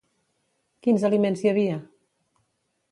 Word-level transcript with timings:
Quins 0.87 1.05
aliments 1.11 1.45
hi 1.45 1.53
havia? 1.53 1.79